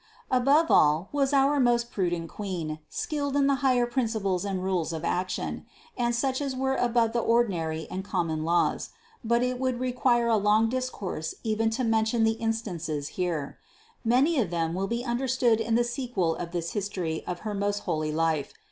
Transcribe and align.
Above 0.31 0.71
all 0.71 1.09
was 1.11 1.31
our 1.31 1.59
most 1.59 1.91
prudent 1.91 2.27
Queen 2.27 2.79
skilled 2.89 3.35
in 3.35 3.45
the 3.45 3.53
higher 3.61 3.85
principles 3.85 4.43
and 4.43 4.63
rules 4.63 4.91
of 4.91 5.05
action, 5.05 5.63
and 5.95 6.15
such 6.15 6.41
as 6.41 6.55
were 6.55 6.73
above 6.73 7.13
the 7.13 7.19
ordinary 7.19 7.85
and 7.91 8.03
common 8.03 8.43
laws; 8.43 8.89
but 9.23 9.43
it 9.43 9.59
would 9.59 9.79
re 9.79 9.91
quire 9.91 10.25
a 10.27 10.37
long 10.37 10.67
discourse 10.67 11.35
even 11.43 11.69
to 11.69 11.83
mention 11.83 12.23
the 12.23 12.31
instances 12.31 13.09
here: 13.09 13.59
many 14.03 14.39
of 14.39 14.49
them 14.49 14.73
will 14.73 14.87
be 14.87 15.05
understood 15.05 15.61
in 15.61 15.75
the 15.75 15.83
sequel 15.83 16.33
of 16.37 16.49
this 16.49 16.71
history 16.71 17.23
of 17.27 17.41
her 17.41 17.53
most 17.53 17.81
holy 17.81 18.11
life. 18.11 18.55